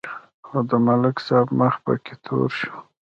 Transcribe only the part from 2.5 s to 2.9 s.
شو.